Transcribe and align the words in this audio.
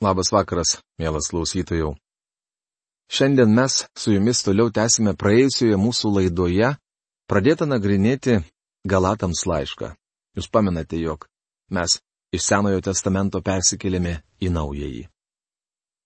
Labas 0.00 0.30
vakaras, 0.32 0.78
mielas 0.96 1.26
klausytojų. 1.28 1.90
Šiandien 3.12 3.50
mes 3.52 3.82
su 3.92 4.14
jumis 4.14 4.38
toliau 4.40 4.70
tęsime 4.72 5.12
praėjusioje 5.12 5.76
mūsų 5.76 6.12
laidoje 6.14 6.70
pradėtą 7.28 7.66
nagrinėti 7.68 8.38
Galatams 8.88 9.42
laišką. 9.44 9.90
Jūs 10.38 10.48
pamenate, 10.48 10.96
jog 10.96 11.26
mes 11.68 11.98
iš 12.32 12.46
Senojo 12.46 12.80
testamento 12.80 13.42
persikėlėme 13.44 14.14
į 14.40 14.48
naująjį. 14.54 15.02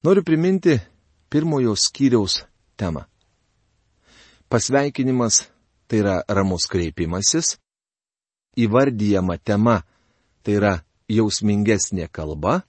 Noriu 0.02 0.26
priminti 0.26 0.74
pirmojo 1.30 1.76
skyriaus 1.79 2.40
temą. 2.74 3.04
Pasveikinimas 4.50 5.45
tai 5.86 6.02
yra 6.02 6.16
ramus 6.26 6.66
kreipimasis, 6.66 7.54
įvardyjama 8.58 9.38
tema 9.38 9.79
tai 10.42 10.58
yra 10.58 10.74
jausmingesnė 11.06 12.11
kalba 12.11 12.64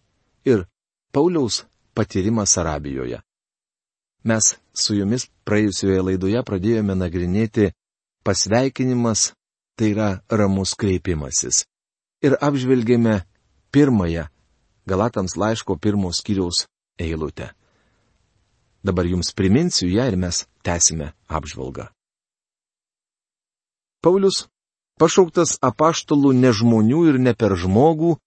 ir 0.45 0.67
Pauliaus 1.15 1.63
patyrimas 1.93 2.57
Arabijoje. 2.57 3.21
Mes 4.27 4.49
su 4.75 4.97
jumis 4.97 5.23
praėjusioje 5.47 6.01
laidoje 6.03 6.41
pradėjome 6.43 6.91
nagrinėti 6.99 7.69
pasveikinimas, 8.27 9.29
tai 9.79 9.93
yra 9.93 10.07
ramus 10.27 10.73
kreipimasis. 10.75 11.61
Ir 12.19 12.35
apžvelgėme 12.47 13.21
pirmąją 13.71 14.25
Galatams 14.91 15.37
laiško 15.39 15.77
pirmos 15.79 16.19
skyriaus 16.19 16.65
eilutę. 16.99 17.47
Dabar 18.83 19.07
jums 19.07 19.31
priminsiu 19.31 19.87
ją 19.87 20.09
ir 20.11 20.19
mes 20.19 20.43
tęsime 20.67 21.13
apžvalgą. 21.31 21.87
Paulius 24.03 24.49
pašauktas 24.99 25.55
apaštalų 25.63 26.35
ne 26.43 26.51
žmonių 26.51 27.07
ir 27.13 27.23
ne 27.23 27.33
per 27.39 27.55
žmogų, 27.55 28.17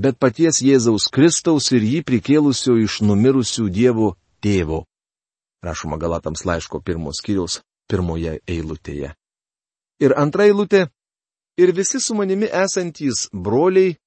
bet 0.00 0.16
paties 0.16 0.62
Jėzaus 0.64 1.10
Kristaus 1.12 1.68
ir 1.76 1.84
jį 1.84 2.00
prikėlusio 2.08 2.78
iš 2.80 3.00
numirusių 3.04 3.68
dievų 3.68 4.14
tėvo. 4.40 4.84
Rašoma 5.60 5.98
Galatams 6.00 6.46
laiško 6.48 6.80
pirmos 6.80 7.20
kiriaus 7.20 7.60
pirmoje 7.90 8.38
eilutėje. 8.48 9.12
Ir 10.00 10.16
antra 10.16 10.46
eilutė- 10.48 10.88
ir 11.62 11.72
visi 11.76 12.00
su 12.00 12.14
manimi 12.14 12.48
esantys 12.48 13.28
broliai 13.32 13.98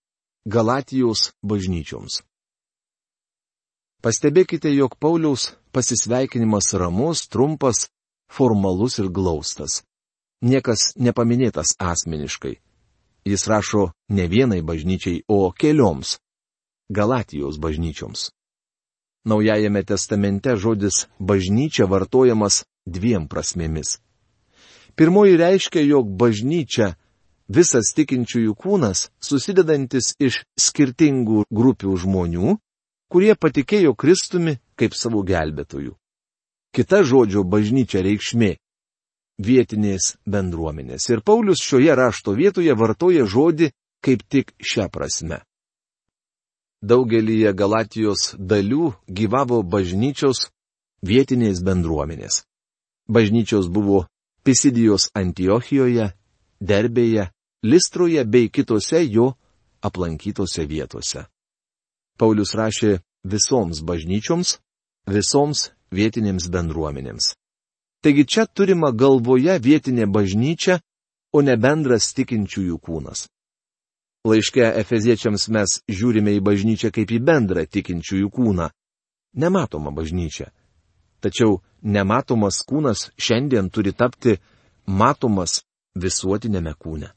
Galatijos 0.50 1.32
bažnyčioms. 1.46 2.24
Pastebėkite, 4.04 4.74
jog 4.76 4.98
Pauliaus 5.00 5.54
pasisveikinimas 5.72 6.74
ramus, 6.74 7.28
trumpas, 7.28 7.88
formalus 8.28 9.00
ir 9.00 9.08
glaustas. 9.08 9.84
Niekas 10.44 10.92
nepaminėtas 11.00 11.78
asmeniškai. 11.80 12.58
Jis 13.26 13.48
rašo 13.48 13.92
ne 14.10 14.28
vienai 14.28 14.62
bažnyčiai, 14.62 15.24
o 15.28 15.52
kelioms- 15.52 16.18
Galatijos 16.98 17.58
bažnyčioms. 17.58 18.32
Naujajame 19.26 19.84
testamente 19.84 20.56
žodis 20.56 21.08
bažnyčia 21.20 21.88
vartojamas 21.88 22.66
dviem 22.86 23.28
prasmėmis. 23.28 24.00
Pirmoji 24.96 25.38
reiškia, 25.38 25.82
jog 25.88 26.12
bažnyčia- 26.20 26.96
visas 27.56 27.94
tikinčiųjų 27.96 28.54
kūnas, 28.56 29.10
susidedantis 29.20 30.14
iš 30.20 30.44
skirtingų 30.60 31.46
grupių 31.50 31.96
žmonių, 32.04 32.58
kurie 33.08 33.36
patikėjo 33.36 33.96
Kristumi 33.96 34.60
kaip 34.76 34.94
savo 34.94 35.24
gelbėtojų. 35.24 35.96
Kita 36.74 37.04
žodžio 37.04 37.44
bažnyčia 37.46 38.02
reikšmė 38.04 38.58
vietinės 39.42 40.18
bendruomenės. 40.26 41.10
Ir 41.10 41.24
Paulius 41.26 41.64
šioje 41.64 41.96
rašto 41.96 42.36
vietoje 42.38 42.74
vartoja 42.78 43.26
žodį 43.26 43.72
kaip 44.04 44.24
tik 44.30 44.54
šią 44.60 44.90
prasme. 44.92 45.42
Daugelįje 46.84 47.54
Galatijos 47.56 48.34
dalių 48.38 48.92
gyvavo 49.08 49.62
bažnyčios 49.64 50.50
vietinės 51.02 51.64
bendruomenės. 51.64 52.44
Bažnyčios 53.08 53.70
buvo 53.72 54.08
Pisidijos 54.44 55.10
Antiochijoje, 55.16 56.12
Derbėje, 56.60 57.30
Listroje 57.64 58.26
bei 58.28 58.50
kitose 58.52 59.00
jo 59.08 59.32
aplankytose 59.84 60.66
vietose. 60.68 61.24
Paulius 62.20 62.52
rašė 62.56 62.98
visoms 63.24 63.80
bažnyčioms, 63.88 64.58
visoms 65.08 65.72
vietinėms 65.92 66.50
bendruomenėms. 66.52 67.32
Taigi 68.04 68.26
čia 68.28 68.44
turima 68.46 68.92
galvoje 68.92 69.56
vietinė 69.64 70.10
bažnyčia, 70.12 70.82
o 71.32 71.42
ne 71.42 71.56
bendras 71.56 72.12
tikinčiųjų 72.18 72.78
kūnas. 72.84 73.28
Laiške 74.28 74.64
Efeziečiams 74.80 75.48
mes 75.56 75.80
žiūrime 75.88 76.34
į 76.38 76.42
bažnyčią 76.44 76.92
kaip 76.96 77.12
į 77.12 77.20
bendrą 77.24 77.64
tikinčiųjų 77.64 78.30
kūną. 78.36 78.68
Nematoma 79.40 79.92
bažnyčia. 79.96 80.52
Tačiau 81.24 81.62
nematomas 81.82 82.60
kūnas 82.68 83.10
šiandien 83.16 83.72
turi 83.72 83.96
tapti 83.96 84.36
matomas 84.86 85.62
visuotinėme 85.96 86.76
kūne. 86.76 87.10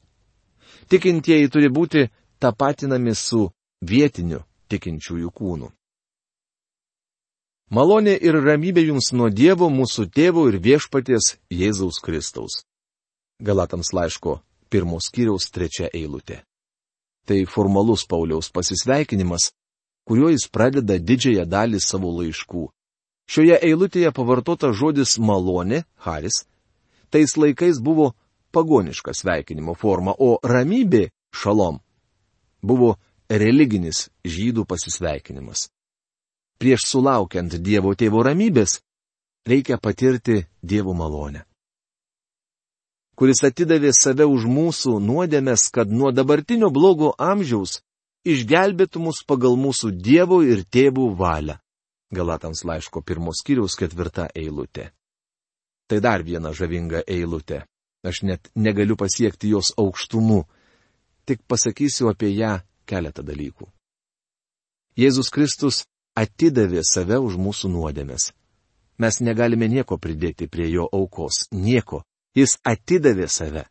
Tikintieji 0.87 1.51
turi 1.51 1.67
būti 1.67 2.07
tapatinami 2.39 3.15
su 3.15 3.49
vietiniu 3.83 4.45
tikinčiųjų 4.71 5.31
kūnu. 5.35 5.71
Malonė 7.67 8.13
ir 8.23 8.37
ramybė 8.39 8.85
jums 8.85 9.09
nuo 9.11 9.27
Dievo 9.27 9.67
mūsų 9.67 10.05
tėvo 10.15 10.45
ir 10.47 10.55
viešpaties 10.63 11.33
Jėzaus 11.51 11.99
Kristaus. 11.99 12.61
Galatams 13.43 13.91
laiško 13.91 14.37
pirmos 14.71 15.09
kiriaus 15.11 15.49
trečia 15.51 15.89
eilutė. 15.91 16.45
Tai 17.27 17.41
formalus 17.51 18.05
Pauliaus 18.07 18.47
pasisveikinimas, 18.55 19.51
kuriuo 20.07 20.31
jis 20.31 20.47
pradeda 20.47 20.95
didžiąją 20.95 21.43
dalį 21.43 21.83
savo 21.83 22.13
laiškų. 22.21 22.69
Šioje 23.27 23.59
eilutėje 23.59 24.15
pavartota 24.15 24.71
žodis 24.71 25.17
malonė, 25.19 25.83
haris, 26.07 26.45
tais 27.11 27.35
laikais 27.35 27.83
buvo 27.83 28.13
pagoniška 28.55 29.11
sveikinimo 29.11 29.75
forma, 29.75 30.15
o 30.15 30.39
ramybė, 30.39 31.09
šalom, 31.35 31.81
buvo 32.63 32.95
religinis 33.27 34.07
žydų 34.23 34.63
pasisveikinimas 34.63 35.67
prieš 36.59 36.87
sulaukiant 36.91 37.53
Dievo 37.63 37.93
tėvo 37.95 38.23
ramybės, 38.25 38.79
reikia 39.47 39.77
patirti 39.77 40.43
Dievo 40.61 40.93
malonę. 40.97 41.43
Kuris 43.17 43.41
atidavė 43.47 43.89
save 43.97 44.27
už 44.29 44.45
mūsų 44.45 44.99
nuodėmės, 45.01 45.69
kad 45.73 45.89
nuo 45.89 46.11
dabartinio 46.13 46.69
blogo 46.69 47.15
amžiaus 47.17 47.79
išgelbėtų 48.27 49.01
mus 49.01 49.23
pagal 49.25 49.57
mūsų 49.57 49.89
Dievo 49.97 50.43
ir 50.45 50.61
tėvų 50.69 51.07
valią. 51.17 51.57
Galatams 52.13 52.61
laiško 52.63 53.01
pirmos 53.01 53.41
kiriaus 53.43 53.75
ketvirta 53.75 54.29
eilutė. 54.35 54.91
Tai 55.87 55.99
dar 56.03 56.23
viena 56.23 56.53
žavinga 56.53 57.01
eilutė. 57.07 57.63
Aš 58.05 58.21
net 58.23 58.51
negaliu 58.55 58.95
pasiekti 58.95 59.49
jos 59.51 59.73
aukštumų. 59.79 60.43
Tik 61.27 61.41
pasakysiu 61.47 62.11
apie 62.11 62.29
ją 62.35 62.59
keletą 62.87 63.25
dalykų. 63.25 63.67
Jėzus 64.97 65.31
Kristus 65.33 65.83
atidavė 66.17 66.81
save 66.83 67.19
už 67.21 67.37
mūsų 67.37 67.69
nuodėmės. 67.73 68.31
Mes 68.97 69.19
negalime 69.21 69.67
nieko 69.69 69.99
pridėti 70.01 70.47
prie 70.49 70.69
jo 70.71 70.87
aukos. 70.91 71.45
Nieko. 71.51 72.01
Jis 72.35 72.57
atidavė 72.65 73.27
save. 73.29 73.65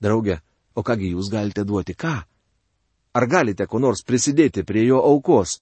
Drauge, 0.00 0.38
o 0.74 0.82
kągi 0.82 1.12
jūs 1.12 1.28
galite 1.32 1.64
duoti 1.68 1.94
ką? 1.94 2.14
Ar 3.12 3.26
galite 3.26 3.66
ko 3.66 3.80
nors 3.82 4.04
prisidėti 4.06 4.64
prie 4.64 4.86
jo 4.86 5.00
aukos? 5.04 5.58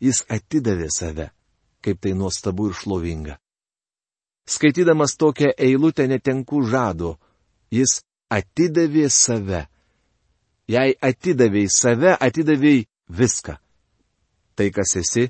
Jis 0.00 0.24
atidavė 0.28 0.90
save. 0.92 1.30
Kaip 1.80 2.00
tai 2.02 2.12
nuostabu 2.12 2.68
ir 2.68 2.76
šlovinga. 2.76 3.38
Skaitydamas 4.48 5.16
tokią 5.16 5.54
eilutę 5.56 6.08
netenku 6.08 6.62
žado. 6.66 7.16
Jis 7.70 8.02
atidavė 8.28 9.08
save. 9.12 9.64
Jei 10.68 10.92
atidavėjai 11.00 11.72
save, 11.72 12.12
atidavėjai 12.20 12.84
viską. 13.08 13.56
Tai, 14.56 14.66
kas 14.74 14.96
esi, 15.00 15.28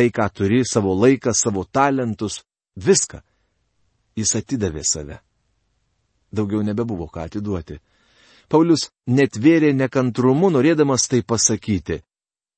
tai, 0.00 0.08
ką 0.08 0.30
turi, 0.32 0.62
savo 0.64 0.94
laiką, 0.96 1.34
savo 1.36 1.66
talentus, 1.68 2.40
viską. 2.76 3.20
Jis 4.16 4.32
atidavė 4.38 4.80
save. 4.84 5.18
Daugiau 6.32 6.62
nebebuvo 6.64 7.04
ką 7.12 7.26
atiduoti. 7.28 7.76
Paulius 8.48 8.88
net 9.06 9.36
vėrė 9.36 9.74
nekantrumu, 9.76 10.48
norėdamas 10.50 11.04
tai 11.10 11.20
pasakyti. 11.20 12.00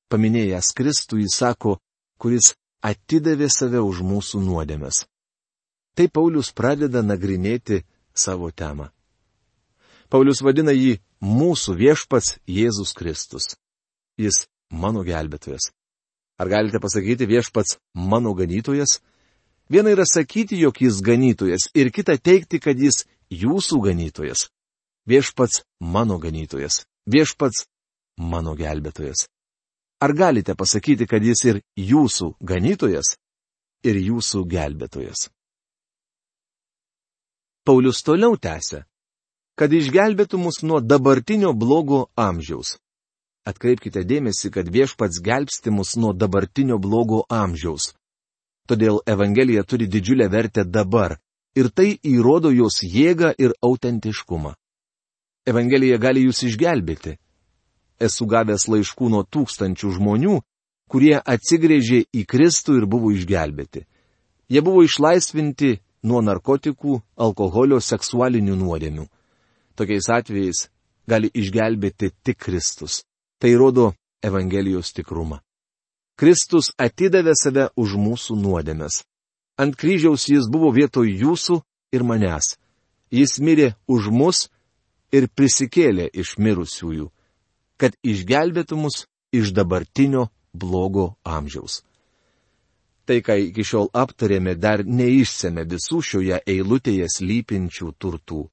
Paminėjęs 0.07 0.71
Kristų, 0.79 1.19
jis 1.25 1.35
sako, 1.43 1.81
kuris 2.23 2.55
atidavė 2.79 3.51
save 3.51 3.83
už 3.83 4.05
mūsų 4.07 4.45
nuodėmes. 4.47 5.03
Tai 5.99 6.07
Paulius 6.15 6.55
pradeda 6.55 7.03
nagrinėti 7.03 7.83
savo 8.15 8.53
temą. 8.55 8.93
Paulius 10.09 10.47
vadina 10.47 10.71
jį 10.71 11.01
mūsų 11.19 11.75
viešpats 11.75 12.37
Jėzus 12.47 12.95
Kristus. 12.95 13.57
Jis 14.15 14.47
mano 14.71 15.03
gelbėtojas. 15.03 15.73
Ar 16.43 16.49
galite 16.49 16.79
pasakyti 16.83 17.27
viešpats 17.27 17.77
mano 17.95 18.35
ganytojas? 18.35 18.99
Viena 19.71 19.91
yra 19.95 20.03
sakyti, 20.15 20.59
jog 20.59 20.81
jis 20.83 20.99
ganytojas, 21.07 21.69
ir 21.75 21.93
kita 21.95 22.17
teikti, 22.19 22.59
kad 22.59 22.75
jis 22.75 23.05
jūsų 23.31 23.79
ganytojas. 23.87 24.49
Viešpats 25.07 25.63
mano 25.79 26.19
ganytojas. 26.19 26.83
Viešpats 27.07 27.69
mano 28.19 28.57
gelbėtojas. 28.59 29.29
Ar 30.03 30.13
galite 30.19 30.59
pasakyti, 30.59 31.07
kad 31.07 31.23
jis 31.23 31.45
ir 31.47 31.63
jūsų 31.79 32.33
ganytojas, 32.43 33.15
ir 33.87 34.03
jūsų 34.03 34.43
gelbėtojas? 34.51 35.29
Paulius 37.63 38.03
toliau 38.03 38.35
tęsė, 38.35 38.83
kad 39.55 39.71
išgelbėtų 39.71 40.43
mus 40.43 40.65
nuo 40.67 40.83
dabartinio 40.83 41.55
blogo 41.55 42.09
amžiaus. 42.19 42.81
Atkreipkite 43.49 44.05
dėmesį, 44.07 44.53
kad 44.55 44.69
viešpats 44.71 45.19
gelbsti 45.23 45.73
mus 45.75 45.97
nuo 45.99 46.13
dabartinio 46.15 46.79
blogo 46.79 47.25
amžiaus. 47.27 47.91
Todėl 48.71 49.01
Evangelija 49.07 49.65
turi 49.67 49.89
didžiulę 49.91 50.29
vertę 50.31 50.63
dabar, 50.65 51.17
ir 51.59 51.69
tai 51.75 51.99
įrodo 52.07 52.53
jos 52.55 52.83
jėgą 52.87 53.33
ir 53.39 53.55
autentiškumą. 53.63 54.55
Evangelija 55.47 55.99
gali 55.99 56.23
jūs 56.29 56.45
išgelbėti. 56.47 57.17
Esu 57.99 58.27
gavęs 58.31 58.69
laiškų 58.71 59.11
nuo 59.11 59.23
tūkstančių 59.27 59.91
žmonių, 59.99 60.39
kurie 60.87 61.17
atsigrėžė 61.19 62.05
į 62.15 62.25
Kristų 62.31 62.79
ir 62.79 62.87
buvo 62.87 63.11
išgelbėti. 63.11 63.87
Jie 64.53 64.63
buvo 64.63 64.83
išlaisvinti 64.87 65.81
nuo 66.07 66.23
narkotikų, 66.23 67.01
alkoholio, 67.17 67.81
seksualinių 67.81 68.59
nuodėmių. 68.59 69.07
Tokiais 69.75 70.11
atvejais 70.13 70.69
gali 71.09 71.31
išgelbėti 71.35 72.13
tik 72.23 72.39
Kristus. 72.39 73.03
Tai 73.43 73.55
rodo 73.59 73.93
Evangelijos 74.23 74.93
tikrumą. 74.95 75.41
Kristus 76.15 76.69
atidavė 76.79 77.33
save 77.35 77.65
už 77.75 77.97
mūsų 77.99 78.37
nuodėmes. 78.39 79.01
Ant 79.59 79.75
kryžiaus 79.75 80.29
jis 80.31 80.47
buvo 80.47 80.71
vietoj 80.71 81.11
jūsų 81.25 81.57
ir 81.91 82.05
manęs. 82.07 82.53
Jis 83.11 83.41
mirė 83.43 83.73
už 83.91 84.13
mus 84.15 84.45
ir 85.11 85.27
prisikėlė 85.27 86.07
iš 86.23 86.37
mirusiųjų, 86.39 87.09
kad 87.83 87.99
išgelbėtų 88.07 88.79
mus 88.79 89.03
iš 89.35 89.51
dabartinio 89.59 90.29
blogo 90.55 91.17
amžiaus. 91.27 91.83
Tai, 93.11 93.19
ką 93.27 93.35
iki 93.51 93.67
šiol 93.67 93.91
aptarėme, 93.91 94.55
dar 94.55 94.87
neišsėmė 94.87 95.67
visų 95.67 95.99
šioje 96.13 96.39
eilutėje 96.47 97.11
slypinčių 97.11 97.91
turtų. 97.99 98.47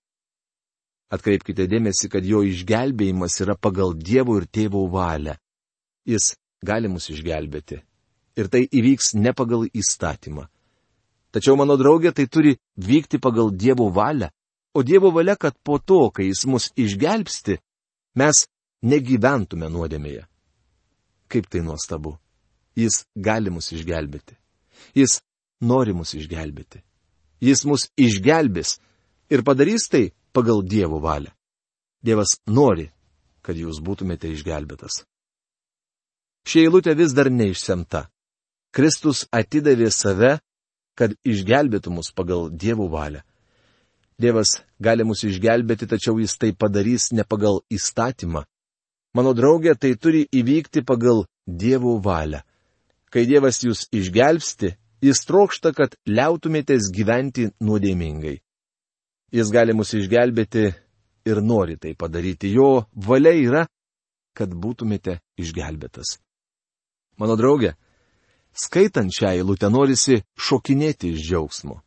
Atkreipkite 1.09 1.65
dėmesį, 1.65 2.09
kad 2.13 2.25
jo 2.25 2.43
išgelbėjimas 2.45 3.39
yra 3.41 3.55
pagal 3.57 3.95
Dievo 3.97 4.37
ir 4.37 4.45
Tėvo 4.45 4.83
valią. 4.93 5.33
Jis 6.05 6.35
gali 6.65 6.89
mus 6.91 7.09
išgelbėti. 7.09 7.81
Ir 8.37 8.49
tai 8.53 8.67
įvyks 8.69 9.15
ne 9.17 9.33
pagal 9.33 9.65
įstatymą. 9.73 10.45
Tačiau 11.33 11.57
mano 11.57 11.77
draugė 11.77 12.13
tai 12.13 12.27
turi 12.29 12.55
vykti 12.77 13.19
pagal 13.21 13.49
Dievo 13.53 13.89
valią. 13.93 14.29
O 14.77 14.83
Dievo 14.85 15.09
valia, 15.11 15.33
kad 15.35 15.57
po 15.65 15.79
to, 15.81 16.11
kai 16.13 16.29
Jis 16.29 16.45
mus 16.45 16.69
išgelbsti, 16.77 17.57
mes 18.21 18.45
negyventume 18.85 19.69
nuodėmėje. 19.69 20.27
Kaip 21.29 21.49
tai 21.49 21.63
nuostabu. 21.65 22.19
Jis 22.77 23.03
gali 23.17 23.49
mus 23.49 23.71
išgelbėti. 23.73 24.37
Jis 24.95 25.19
nori 25.61 25.93
mus 25.93 26.13
išgelbėti. 26.13 26.83
Jis 27.41 27.65
mus 27.65 27.89
išgelbės 27.97 28.77
ir 29.33 29.43
padarys 29.47 29.89
tai 29.89 30.11
pagal 30.33 30.63
Dievo 30.63 30.99
valią. 31.03 31.31
Dievas 32.03 32.37
nori, 32.47 32.89
kad 33.41 33.57
jūs 33.57 33.81
būtumėte 33.83 34.29
išgelbėtas. 34.31 35.03
Šie 36.47 36.65
eilutė 36.67 36.95
vis 36.95 37.13
dar 37.13 37.29
neišsemta. 37.31 38.07
Kristus 38.71 39.25
atidavė 39.33 39.89
save, 39.91 40.37
kad 40.95 41.15
išgelbėtų 41.25 41.91
mus 41.93 42.11
pagal 42.15 42.49
Dievo 42.51 42.87
valią. 42.91 43.23
Dievas 44.19 44.59
gali 44.83 45.05
mus 45.07 45.23
išgelbėti, 45.23 45.87
tačiau 45.87 46.19
jis 46.19 46.35
tai 46.37 46.51
padarys 46.51 47.09
ne 47.15 47.23
pagal 47.23 47.61
įstatymą. 47.71 48.43
Mano 49.15 49.31
draugė, 49.33 49.73
tai 49.79 49.95
turi 49.95 50.25
įvykti 50.27 50.83
pagal 50.85 51.23
Dievo 51.47 51.95
valią. 52.03 52.43
Kai 53.09 53.23
Dievas 53.25 53.63
jūs 53.63 53.87
išgelbsti, 53.95 54.75
jis 55.01 55.23
trokšta, 55.25 55.71
kad 55.73 55.95
liautumėtės 56.05 56.91
gyventi 56.93 57.47
nuodėmingai. 57.63 58.37
Jis 59.31 59.51
gali 59.53 59.75
mus 59.77 59.93
išgelbėti 59.93 60.63
ir 61.29 61.41
nori 61.41 61.77
tai 61.77 61.93
padaryti. 61.93 62.49
Jo 62.53 62.85
valia 62.93 63.33
yra, 63.37 63.65
kad 64.33 64.53
būtumėte 64.53 65.19
išgelbėtas. 65.37 66.17
Mano 67.19 67.35
draugė, 67.35 67.75
skaitant 68.53 69.13
šią 69.13 69.35
eilutę 69.37 69.69
norisi 69.69 70.21
šokinėti 70.39 71.13
iš 71.13 71.27
džiaugsmo. 71.27 71.81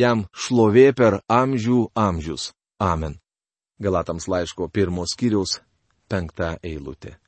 Jam 0.00 0.24
šlovė 0.32 0.90
per 0.96 1.20
amžių 1.28 1.90
amžius. 1.94 2.52
Amen. 2.80 3.18
Galatams 3.80 4.28
laiško 4.28 4.68
pirmos 4.72 5.12
skyriaus 5.12 5.58
penktą 6.08 6.54
eilutę. 6.64 7.18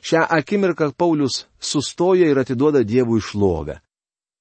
Šią 0.00 0.24
akimirką 0.32 0.92
Paulius 0.96 1.44
sustoja 1.60 2.30
ir 2.30 2.38
atiduoda 2.40 2.80
Dievui 2.84 3.20
šlovę. 3.20 3.80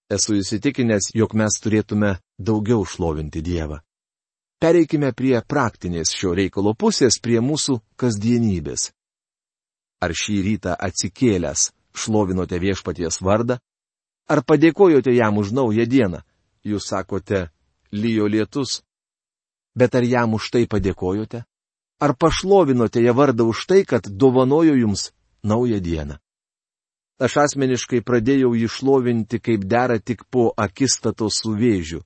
Esu 0.10 0.40
įsitikinęs, 0.40 1.12
jog 1.14 1.36
mes 1.38 1.60
turėtume 1.62 2.16
daugiau 2.42 2.82
šlovinti 2.86 3.44
Dievą. 3.46 3.78
Pereikime 4.60 5.12
prie 5.14 5.38
praktinės 5.46 6.12
šio 6.18 6.34
reikalo 6.36 6.74
pusės, 6.74 7.20
prie 7.22 7.38
mūsų 7.40 7.78
kasdienybės. 8.02 8.90
Ar 10.02 10.12
šį 10.16 10.38
rytą 10.48 10.74
atsikėlęs 10.88 11.70
šlovinote 11.94 12.58
viešpaties 12.60 13.22
vardą? 13.22 13.60
Ar 14.30 14.42
padėkojote 14.44 15.14
jam 15.14 15.38
už 15.38 15.54
naują 15.54 15.86
dieną? 15.86 16.24
Jūs 16.66 16.90
sakote, 16.90 17.50
lyjo 17.92 18.28
lietus. 18.28 18.82
Bet 19.78 19.96
ar 19.96 20.04
jam 20.04 20.34
už 20.34 20.50
tai 20.52 20.66
padėkojote? 20.66 21.46
Ar 22.02 22.16
pašlovinote 22.16 23.04
ją 23.04 23.14
vardą 23.14 23.46
už 23.54 23.66
tai, 23.70 23.86
kad 23.86 24.10
dovanojo 24.10 24.74
jums 24.74 25.12
naują 25.44 25.80
dieną? 25.80 26.18
Aš 27.20 27.36
asmeniškai 27.44 28.00
pradėjau 28.08 28.54
jį 28.56 28.68
šlovinti 28.72 29.42
kaip 29.44 29.66
dera 29.68 30.00
tik 30.00 30.24
po 30.32 30.54
akistato 30.56 31.28
su 31.28 31.52
vėžiu. 31.52 32.00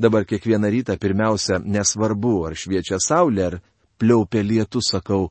Dabar 0.00 0.24
kiekvieną 0.26 0.70
rytą 0.74 0.96
pirmiausia, 0.98 1.60
nesvarbu, 1.62 2.32
ar 2.48 2.56
šviečia 2.58 2.98
saulė, 2.98 3.44
ar 3.46 3.56
pliaupia 4.00 4.42
lietus, 4.42 4.90
sakau, 4.90 5.28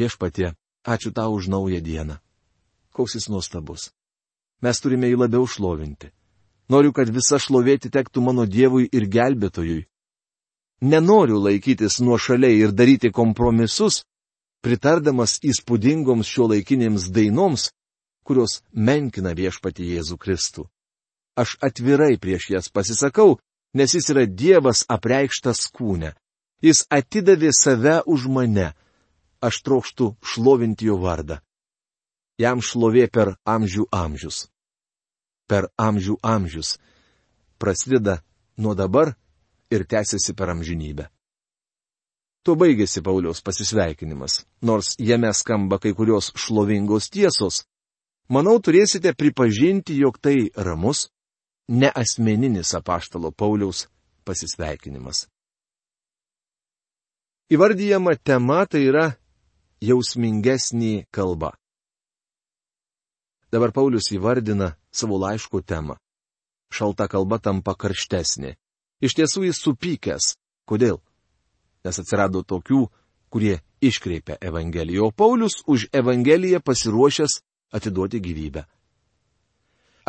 viešpatie, 0.00 0.54
ačiū 0.82 1.12
tau 1.14 1.36
už 1.36 1.46
naują 1.52 1.80
dieną. 1.84 2.16
Koks 2.90 3.14
jis 3.14 3.28
nuostabus. 3.30 3.90
Mes 4.64 4.80
turime 4.80 5.06
jį 5.06 5.20
labiau 5.20 5.46
šlovinti. 5.46 6.10
Noriu, 6.70 6.92
kad 6.92 7.10
visa 7.10 7.38
šlovėti 7.38 7.90
tektų 7.90 8.22
mano 8.22 8.46
Dievui 8.46 8.88
ir 8.90 9.06
gelbėtojui. 9.06 9.86
Nenoriu 10.80 11.38
laikytis 11.38 12.00
nuo 12.00 12.18
šaliai 12.18 12.58
ir 12.64 12.72
daryti 12.72 13.10
kompromisus, 13.12 14.02
pritardamas 14.64 15.38
įspūdingoms 15.44 16.26
šio 16.26 16.48
laikinėms 16.54 17.10
dainoms, 17.12 17.70
kurios 18.30 18.60
menkina 18.70 19.34
viešpati 19.34 19.88
Jėzų 19.96 20.16
Kristų. 20.22 20.68
Aš 21.34 21.56
atvirai 21.66 22.14
prieš 22.22 22.50
jas 22.54 22.70
pasisakau, 22.70 23.40
nes 23.74 23.94
jis 23.94 24.10
yra 24.14 24.26
Dievas 24.26 24.84
apreikštas 24.86 25.66
kūne. 25.74 26.14
Jis 26.62 26.84
atidavė 26.92 27.50
save 27.56 28.00
už 28.06 28.28
mane. 28.30 28.70
Aš 29.42 29.62
trokštų 29.66 30.12
šlovinti 30.22 30.86
jo 30.90 30.98
vardą. 31.00 31.40
Jam 32.38 32.60
šlovė 32.62 33.08
per 33.10 33.34
amžių 33.48 33.88
amžius. 33.90 34.46
Per 35.48 35.70
amžių 35.80 36.18
amžius. 36.22 36.76
Prasideda 37.58 38.20
nuo 38.56 38.76
dabar 38.76 39.14
ir 39.72 39.86
tęsiasi 39.88 40.36
per 40.36 40.52
amžinybę. 40.52 41.08
Tuo 42.44 42.54
baigėsi 42.56 43.02
Pauliaus 43.04 43.42
pasisveikinimas, 43.44 44.44
nors 44.64 44.94
jame 44.96 45.32
skamba 45.36 45.76
kai 45.80 45.92
kurios 45.92 46.30
šlovingos 46.36 47.10
tiesos, 47.12 47.64
manau 48.30 48.58
turėsite 48.62 49.12
pripažinti, 49.18 49.98
jog 49.98 50.18
tai 50.22 50.50
ramus, 50.54 51.08
neasmeninis 51.68 52.74
apaštalo 52.78 53.30
Pauliaus 53.30 53.86
pasisveikinimas. 54.24 55.26
Įvardyjama 57.50 58.14
tema 58.22 58.62
tai 58.70 58.84
yra 58.86 59.06
jausmingesnė 59.82 61.10
kalba. 61.10 61.56
Dabar 63.50 63.72
Paulius 63.74 64.12
įvardina 64.14 64.76
savo 64.94 65.18
laiško 65.18 65.62
temą. 65.66 65.96
Šalta 66.70 67.08
kalba 67.10 67.40
tampa 67.42 67.74
karštesnė. 67.74 68.54
Iš 69.02 69.16
tiesų 69.18 69.48
jis 69.48 69.58
supykęs. 69.64 70.34
Kodėl? 70.70 71.00
Nes 71.82 71.98
atsirado 71.98 72.44
tokių, 72.46 72.84
kurie 73.32 73.56
iškreipia 73.82 74.36
Evangeliją, 74.38 75.08
o 75.08 75.10
Paulius 75.10 75.64
už 75.66 75.88
Evangeliją 75.90 76.60
pasiruošęs 76.62 77.40
atiduoti 77.72 78.20
gyvybę. 78.20 78.64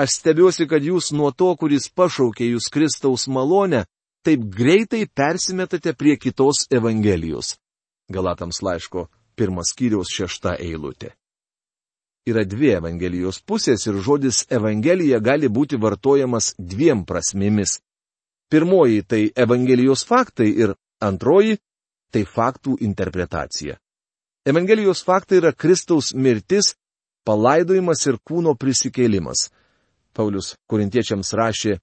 Aš 0.01 0.17
stebiuosi, 0.17 0.67
kad 0.67 0.83
jūs 0.83 1.11
nuo 1.13 1.31
to, 1.31 1.51
kuris 1.59 1.89
pašaukė 1.93 2.47
jūs 2.53 2.69
Kristaus 2.73 3.27
malonę, 3.27 3.83
taip 4.25 4.45
greitai 4.55 5.05
persimetate 5.05 5.93
prie 5.93 6.15
kitos 6.17 6.67
Evangelijos. 6.71 7.57
Galatams 8.11 8.61
laiško 8.61 9.07
pirmas 9.35 9.73
skyriaus 9.73 10.11
šešta 10.13 10.55
eilutė. 10.59 11.11
Yra 12.29 12.43
dvi 12.45 12.75
Evangelijos 12.77 13.41
pusės 13.41 13.87
ir 13.87 13.97
žodis 14.05 14.43
Evangelija 14.49 15.19
gali 15.19 15.49
būti 15.49 15.79
vartojamas 15.81 16.53
dviem 16.57 17.01
prasmėmis. 17.05 17.79
Pirmoji 18.51 19.01
tai 19.09 19.21
Evangelijos 19.35 20.05
faktai 20.05 20.51
ir 20.63 20.75
antroji 21.01 21.57
tai 22.13 22.25
faktų 22.27 22.77
interpretacija. 22.85 23.79
Evangelijos 24.45 25.01
faktai 25.05 25.39
yra 25.41 25.51
Kristaus 25.53 26.13
mirtis, 26.13 26.75
palaidojimas 27.27 28.05
ir 28.07 28.19
kūno 28.27 28.55
prisikėlimas. 28.57 29.49
Paulius 30.13 30.55
korintiečiams 30.67 31.33
rašė, 31.37 31.77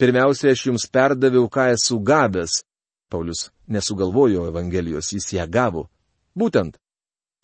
pirmiausia, 0.00 0.54
aš 0.54 0.66
jums 0.70 0.86
perdaviau, 0.90 1.46
ką 1.48 1.70
esu 1.74 2.00
gavęs. 2.02 2.62
Paulius 3.10 3.50
nesugalvojo 3.70 4.48
Evangelijos, 4.48 5.12
jis 5.14 5.32
ją 5.36 5.46
gavo. 5.50 5.86
Būtent, 6.34 6.78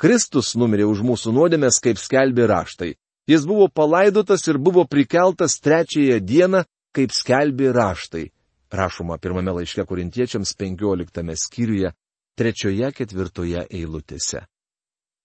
Kristus 0.01 0.55
numirė 0.57 0.89
už 0.89 1.05
mūsų 1.07 1.35
nuodėmės, 1.37 1.79
kaip 1.85 2.01
skelbė 2.01 2.49
raštai. 2.51 2.95
Jis 3.29 3.45
buvo 3.47 3.69
palaidotas 3.69 4.47
ir 4.49 4.59
buvo 4.59 4.87
prikeltas 4.89 5.61
trečiąją 5.63 6.19
dieną, 6.25 6.65
kaip 6.97 7.13
skelbė 7.15 7.71
raštai. 7.77 8.31
Rašoma 8.73 9.19
pirmame 9.19 9.53
laiške 9.55 9.85
korintiečiams 9.87 10.55
15 10.59 11.37
skyriuje, 11.45 11.93
trečioje 12.39 12.91
ketvirtoje 12.97 13.67
eilutėse. 13.69 14.47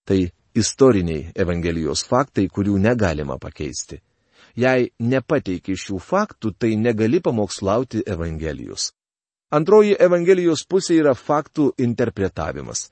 Tai 0.05 0.19
istoriniai 0.55 1.31
Evangelijos 1.35 2.05
faktai, 2.07 2.47
kurių 2.47 2.77
negalima 2.81 3.38
pakeisti. 3.39 4.01
Jei 4.55 4.89
nepateiki 5.00 5.75
šių 5.75 6.00
faktų, 6.00 6.53
tai 6.59 6.75
negali 6.79 7.19
pamokslauti 7.19 8.05
Evangelijos. 8.07 8.93
Antroji 9.51 9.97
Evangelijos 10.00 10.63
pusė 10.67 11.00
yra 11.01 11.13
faktų 11.15 11.74
interpretavimas. 11.77 12.89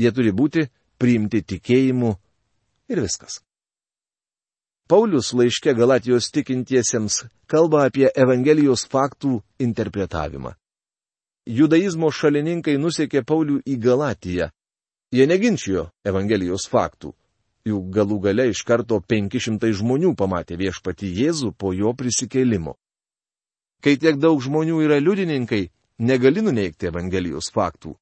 Jie 0.00 0.10
turi 0.10 0.32
būti 0.32 0.64
priimti 0.98 1.42
tikėjimu 1.42 2.14
ir 2.88 3.00
viskas. 3.04 3.42
Paulius 4.88 5.32
laiške 5.32 5.72
Galatijos 5.76 6.28
tikintiesiems 6.32 7.22
kalba 7.48 7.86
apie 7.88 8.10
Evangelijos 8.16 8.84
faktų 8.88 9.38
interpretavimą. 9.60 10.52
Judaizmo 11.44 12.10
šalininkai 12.12 12.76
nusekė 12.80 13.22
Paulių 13.24 13.60
į 13.68 13.76
Galatiją, 13.80 14.50
Jie 15.14 15.28
neginčijo 15.30 15.84
Evangelijos 16.02 16.64
faktų. 16.66 17.12
Juk 17.64 17.84
galų 17.94 18.16
gale 18.24 18.48
iš 18.50 18.64
karto 18.66 18.96
500 18.98 19.70
žmonių 19.78 20.10
pamatė 20.18 20.56
viešpati 20.58 21.06
Jėzų 21.06 21.52
po 21.54 21.70
jo 21.72 21.92
prisikėlimo. 21.94 22.74
Kai 23.78 23.94
tiek 23.94 24.18
daug 24.18 24.42
žmonių 24.42 24.80
yra 24.82 24.98
liudininkai, 24.98 25.68
negali 26.02 26.42
nuneikti 26.42 26.90
Evangelijos 26.90 27.52
faktų. 27.54 27.94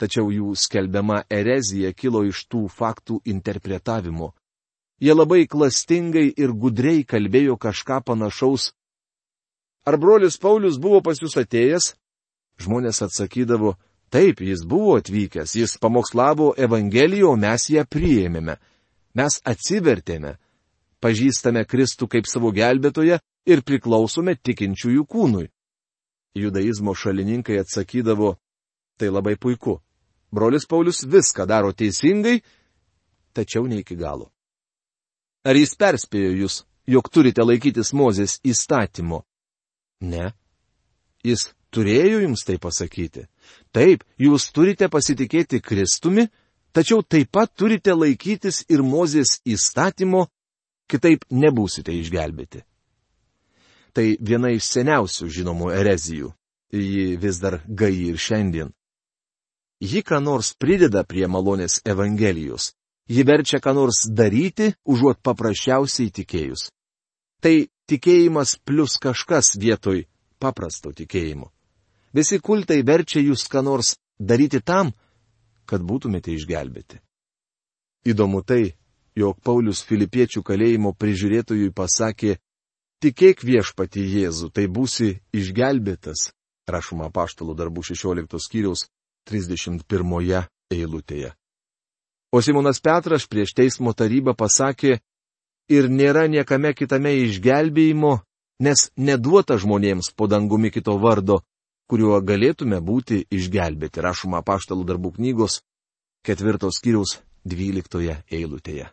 Tačiau 0.00 0.32
jų 0.32 0.54
skelbiama 0.56 1.26
erezija 1.28 1.92
kilo 1.92 2.24
iš 2.24 2.46
tų 2.48 2.66
faktų 2.72 3.20
interpretavimo. 3.28 4.32
Jie 4.96 5.12
labai 5.12 5.44
klastingai 5.44 6.30
ir 6.40 6.56
gudriai 6.56 7.04
kalbėjo 7.04 7.58
kažką 7.60 8.00
panašaus. 8.00 8.70
Ar 9.84 10.00
brolis 10.00 10.40
Paulius 10.40 10.80
buvo 10.80 11.02
pas 11.04 11.20
jūs 11.20 11.36
atėjęs? 11.36 11.92
Žmonės 12.64 13.02
atsakydavo, 13.04 13.76
Taip, 14.10 14.40
jis 14.40 14.62
buvo 14.64 14.96
atvykęs, 15.00 15.56
jis 15.58 15.78
pamokslavo 15.82 16.54
Evangeliją, 16.56 17.32
o 17.34 17.36
mes 17.36 17.70
ją 17.70 17.82
priėmėme. 17.90 18.56
Mes 19.18 19.40
atsivertėme, 19.44 20.36
pažįstame 21.02 21.64
Kristų 21.66 22.08
kaip 22.12 22.28
savo 22.30 22.52
gelbėtoją 22.54 23.18
ir 23.46 23.62
priklausome 23.66 24.36
tikinčiųjų 24.36 25.06
kūnui. 25.10 25.48
Judaizmo 26.36 26.94
šalininkai 26.94 27.58
atsakydavo, 27.62 28.36
tai 28.98 29.08
labai 29.10 29.36
puiku. 29.40 29.80
Brolis 30.30 30.66
Paulius 30.68 31.04
viską 31.06 31.46
daro 31.48 31.72
teisingai, 31.72 32.42
tačiau 33.32 33.66
ne 33.66 33.80
iki 33.80 33.96
galo. 33.96 34.30
Ar 35.46 35.56
jis 35.56 35.76
perspėjo 35.78 36.32
jūs, 36.42 36.64
jog 36.86 37.08
turite 37.10 37.44
laikytis 37.46 37.94
Mozės 37.94 38.40
įstatymo? 38.44 39.22
Ne. 40.00 40.32
Jis 41.24 41.52
turėjo 41.70 42.20
jums 42.24 42.44
tai 42.44 42.58
pasakyti. 42.58 43.26
Taip, 43.72 44.04
jūs 44.18 44.50
turite 44.52 44.88
pasitikėti 44.88 45.60
Kristumi, 45.60 46.26
tačiau 46.72 47.02
taip 47.02 47.30
pat 47.32 47.52
turite 47.52 47.92
laikytis 47.92 48.64
ir 48.72 48.82
Mozės 48.82 49.40
įstatymo, 49.44 50.26
kitaip 50.88 51.26
nebūsite 51.30 51.92
išgelbėti. 51.92 52.62
Tai 53.96 54.06
viena 54.20 54.52
iš 54.52 54.68
seniausių 54.74 55.28
žinomų 55.38 55.70
erezijų. 55.72 56.32
Ji 56.72 57.16
vis 57.16 57.38
dar 57.40 57.62
gai 57.66 57.94
ir 58.10 58.18
šiandien. 58.20 58.72
Ji 59.80 60.02
ką 60.02 60.20
nors 60.20 60.52
prideda 60.56 61.04
prie 61.04 61.28
malonės 61.28 61.80
Evangelijos. 61.84 62.74
Ji 63.08 63.22
verčia 63.22 63.60
ką 63.62 63.72
nors 63.76 64.04
daryti, 64.08 64.72
užuot 64.84 65.22
paprasčiausiai 65.22 66.10
tikėjus. 66.10 66.70
Tai 67.40 67.68
tikėjimas 67.88 68.56
plus 68.64 68.96
kažkas 68.98 69.54
vietoj 69.60 70.04
paprasto 70.42 70.92
tikėjimo. 70.92 71.52
Visi 72.16 72.38
kultai 72.40 72.80
verčia 72.86 73.20
jūs 73.20 73.44
ką 73.52 73.60
nors 73.66 73.96
daryti 74.18 74.62
tam, 74.64 74.92
kad 75.68 75.82
būtumėte 75.84 76.32
išgelbėti. 76.32 77.00
Įdomu 78.08 78.40
tai, 78.46 78.76
jog 79.18 79.40
Paulius 79.44 79.82
Filipiečių 79.84 80.42
kalėjimo 80.46 80.94
prižiūrėtojui 80.96 81.72
pasakė, 81.76 82.36
tikėk 83.04 83.42
viešpati 83.44 84.00
Jėzų, 84.00 84.52
tai 84.54 84.64
būsi 84.70 85.16
išgelbėtas, 85.36 86.30
rašoma 86.70 87.10
paštalų 87.12 87.56
darbų 87.58 87.84
16 87.90 88.40
skyriaus 88.40 88.86
31 89.28 90.46
eilutėje. 90.72 91.34
O 92.32 92.40
Simonas 92.42 92.80
Petras 92.80 93.26
prieš 93.26 93.52
teismo 93.58 93.92
tarybą 93.92 94.34
pasakė, 94.38 95.00
ir 95.68 95.88
nėra 95.90 96.26
niekame 96.30 96.72
kitame 96.74 97.12
išgelbėjimo, 97.26 98.20
nes 98.62 98.90
neduota 98.96 99.58
žmonėms 99.58 100.12
po 100.16 100.26
dangumi 100.30 100.70
kito 100.70 100.96
vardo, 101.02 101.42
kuriuo 101.90 102.20
galėtume 102.20 102.80
būti 102.82 103.24
išgelbėti, 103.30 104.02
rašoma 104.02 104.42
paštalų 104.42 104.86
darbų 104.90 105.16
knygos 105.18 105.60
ketvirtos 106.26 106.80
kiriaus 106.82 107.20
dvyliktoje 107.46 108.18
eilutėje. 108.30 108.90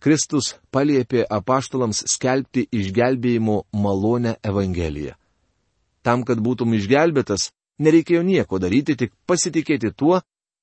Kristus 0.00 0.54
paliepė 0.72 1.26
apaštalams 1.28 2.04
skelbti 2.08 2.64
išgelbėjimo 2.72 3.56
malonę 3.76 4.36
Evangeliją. 4.40 5.16
Tam, 6.00 6.22
kad 6.24 6.40
būtum 6.40 6.72
išgelbėtas, 6.78 7.50
nereikėjo 7.84 8.22
nieko 8.24 8.60
daryti, 8.62 8.96
tik 8.96 9.12
pasitikėti 9.28 9.92
tuo, 9.92 10.22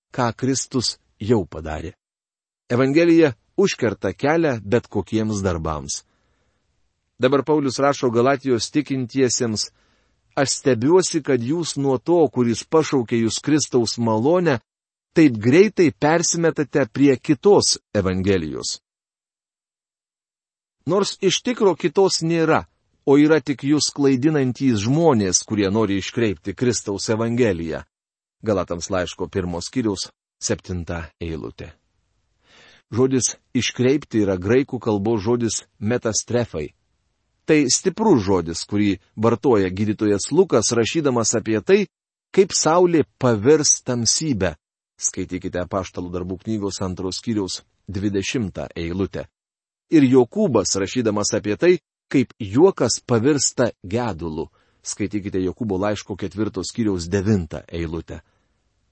ką 0.10 0.31
Kristus 0.34 0.96
jau 1.22 1.43
padarė. 1.46 1.93
Evangelija 2.74 3.36
užkerta 3.57 4.13
kelią 4.13 4.57
bet 4.63 4.88
kokiems 4.88 5.43
darbams. 5.46 6.01
Dabar 7.22 7.43
Paulius 7.46 7.77
rašo 7.79 8.10
Galatijos 8.13 8.72
tikintiesiems, 8.74 9.69
aš 10.38 10.53
stebiuosi, 10.60 11.24
kad 11.25 11.41
jūs 11.41 11.75
nuo 11.82 11.98
to, 11.98 12.20
kuris 12.34 12.63
pašaukė 12.70 13.24
jūs 13.24 13.41
Kristaus 13.44 13.98
malonę, 13.98 14.60
taip 15.17 15.38
greitai 15.41 15.89
persimetate 15.91 16.86
prie 16.94 17.17
kitos 17.17 17.77
Evangelijos. 17.98 18.77
Nors 20.88 21.17
iš 21.20 21.41
tikro 21.44 21.74
kitos 21.75 22.22
nėra, 22.24 22.62
o 23.08 23.17
yra 23.17 23.41
tik 23.41 23.65
jūs 23.67 23.89
klaidinantys 23.96 24.86
žmonės, 24.86 25.41
kurie 25.48 25.67
nori 25.74 25.98
iškreipti 26.00 26.53
Kristaus 26.56 27.10
Evangeliją. 27.10 27.82
Galatams 28.46 28.91
laiško 28.94 29.27
pirmos 29.34 29.72
kiriaus 29.74 30.08
septinta 30.39 31.08
eilutė. 31.20 31.74
Žodis 32.94 33.34
iškreipti 33.58 34.22
yra 34.24 34.38
graikų 34.39 34.79
kalbos 34.79 35.25
žodis 35.25 35.63
metastrefai. 35.79 36.70
Tai 37.48 37.62
stiprus 37.72 38.25
žodis, 38.25 38.66
kurį 38.68 38.98
vartoja 39.16 39.70
gydytojas 39.72 40.34
Lukas, 40.36 40.74
rašydamas 40.75 41.32
apie 41.39 41.62
tai, 41.63 41.86
kaip 42.36 42.51
Saulė 42.51 43.06
pavirs 43.20 43.77
tamsybę. 43.88 44.58
Skaitykite 45.00 45.63
paštalų 45.72 46.12
darbų 46.12 46.42
knygos 46.44 46.82
antros 46.84 47.22
kiriaus 47.24 47.62
20 47.88 48.66
eilutę. 48.75 49.27
Ir 49.96 50.04
Jokūbas, 50.04 50.75
rašydamas 50.75 51.32
apie 51.38 51.56
tai, 51.56 51.74
kaip 52.12 52.34
juokas 52.39 53.00
pavirsta 53.08 53.72
gedulu. 53.84 54.50
Skaitykite 54.84 55.39
Jokūbo 55.46 55.80
laiško 55.80 56.18
ketvirtos 56.20 56.74
kiriaus 56.75 57.08
9 57.08 57.62
eilutę. 57.68 58.20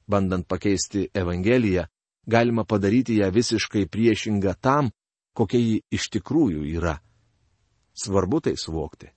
Bandant 0.07 0.47
pakeisti 0.47 1.09
Evangeliją, 1.13 1.87
galima 2.27 2.63
padaryti 2.63 3.17
ją 3.19 3.31
visiškai 3.31 3.87
priešingą 3.91 4.53
tam, 4.61 4.91
kokia 5.35 5.59
ji 5.59 5.81
iš 5.91 6.07
tikrųjų 6.15 6.63
yra. 6.77 6.99
Svarbu 7.95 8.41
tai 8.41 8.55
suvokti. 8.57 9.09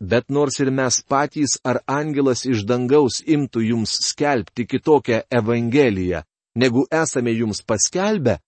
Bet 0.00 0.28
nors 0.28 0.58
ir 0.60 0.70
mes 0.70 1.02
patys 1.08 1.58
ar 1.64 1.80
angelas 1.86 2.44
iš 2.44 2.64
dangaus 2.68 3.20
imtų 3.24 3.62
jums 3.70 3.92
skelbti 4.08 4.66
kitokią 4.66 5.20
evangeliją, 5.30 6.24
negu 6.56 6.86
esame 6.90 7.32
jums 7.32 7.62
paskelbę, 7.62 8.38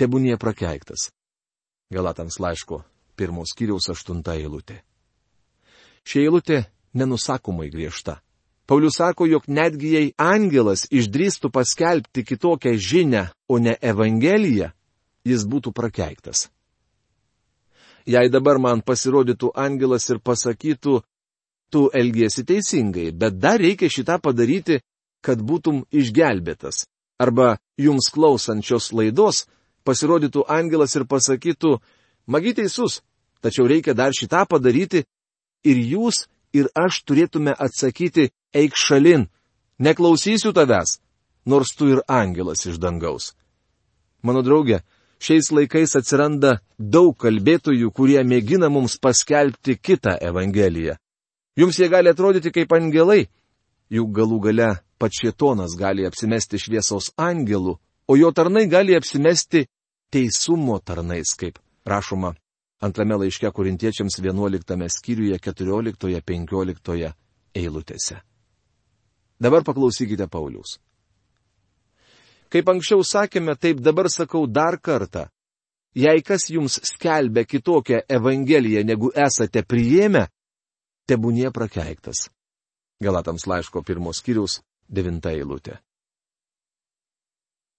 tebūnie 0.00 0.38
prakeiktas. 0.38 1.10
Galatams 1.92 2.40
laiško 2.40 2.82
pirmos 3.16 3.52
kiriaus 3.54 3.90
aštunta 3.92 4.34
eilutė. 4.38 4.80
Ši 6.08 6.24
eilutė 6.24 6.64
nenusakomai 6.98 7.68
griežta. 7.70 8.20
Paulius 8.66 8.96
sako, 8.96 9.26
jog 9.26 9.48
netgi 9.50 9.92
jei 9.96 10.08
angelas 10.16 10.86
išdrįstų 10.90 11.50
paskelbti 11.52 12.24
kitokią 12.24 12.72
žinę, 12.78 13.26
o 13.48 13.58
ne 13.58 13.74
evangeliją, 13.82 14.70
jis 15.28 15.44
būtų 15.44 15.74
prakeiktas. 15.76 16.48
Jei 18.06 18.28
dabar 18.28 18.58
man 18.58 18.82
pasirodytų 18.82 19.52
angelas 19.54 20.08
ir 20.10 20.18
pasakytų, 20.18 21.02
tu 21.72 21.88
elgiesi 21.94 22.44
teisingai, 22.44 23.12
bet 23.12 23.38
dar 23.40 23.60
reikia 23.60 23.88
šitą 23.88 24.18
padaryti, 24.20 24.80
kad 25.24 25.40
būtum 25.40 25.84
išgelbėtas. 25.94 26.84
Arba 27.22 27.56
jums 27.78 28.10
klausančios 28.12 28.90
laidos 28.92 29.46
pasirodytų 29.86 30.44
angelas 30.50 30.96
ir 30.98 31.06
pasakytų, 31.06 31.78
magi 32.26 32.54
teisus, 32.58 33.00
tačiau 33.40 33.68
reikia 33.70 33.94
dar 33.94 34.12
šitą 34.12 34.44
padaryti 34.50 35.04
ir 35.64 35.78
jūs 35.94 36.26
ir 36.52 36.68
aš 36.74 37.02
turėtume 37.06 37.54
atsakyti, 37.54 38.30
eik 38.52 38.76
šalin, 38.76 39.28
neklausysiu 39.78 40.52
tavęs, 40.52 40.98
nors 41.46 41.72
tu 41.78 41.88
ir 41.94 42.02
angelas 42.08 42.66
iš 42.66 42.76
dangaus. 42.82 43.32
Mano 44.22 44.42
draugė, 44.44 44.82
šiais 45.22 45.52
laikais 45.54 45.94
atsiranda 45.98 46.56
daug 46.78 47.14
kalbėtojų, 47.18 47.92
kurie 47.94 48.20
mėgina 48.26 48.70
mums 48.72 48.98
paskelbti 48.98 49.78
kitą 49.78 50.16
Evangeliją. 50.20 50.96
Jums 51.56 51.78
jie 51.78 51.88
gali 51.92 52.10
atrodyti 52.10 52.50
kaip 52.50 52.72
angelai, 52.72 53.26
juk 53.92 54.12
galų 54.16 54.40
gale 54.48 54.68
pats 54.98 55.20
šietonas 55.22 55.76
gali 55.78 56.06
apsimesti 56.08 56.58
šviesos 56.58 57.12
angelų, 57.20 57.76
o 58.08 58.16
jo 58.16 58.32
tarnai 58.32 58.66
gali 58.70 58.96
apsimesti 58.96 59.66
teisumo 60.12 60.78
tarnais, 60.80 61.36
kaip 61.38 61.60
rašoma 61.86 62.34
antrame 62.82 63.16
laiške 63.22 63.50
korintiečiams 63.54 64.18
11 64.18 64.88
skyriuje 64.90 65.38
14-15 65.38 67.12
eilutėse. 67.54 68.18
Dabar 69.42 69.62
paklausykite 69.66 70.26
Paulius. 70.30 70.78
Kaip 72.52 72.68
anksčiau 72.68 73.04
sakėme, 73.06 73.54
taip 73.56 73.80
dabar 73.80 74.10
sakau 74.12 74.44
dar 74.46 74.76
kartą. 74.76 75.28
Jei 75.96 76.22
kas 76.24 76.48
jums 76.52 76.78
skelbia 76.88 77.44
kitokią 77.44 78.02
evangeliją, 78.08 78.82
negu 78.84 79.10
esate 79.12 79.62
priėmę, 79.64 80.26
tebūnie 81.08 81.50
prakeiktas. 81.52 82.28
Galatams 83.02 83.46
laiško 83.48 83.82
pirmos 83.84 84.20
skyriaus 84.22 84.60
devinta 84.88 85.32
eilutė. 85.32 85.78